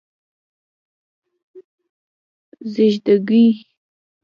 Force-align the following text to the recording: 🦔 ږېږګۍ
🦔 2.71 2.85
ږېږګۍ 3.05 3.47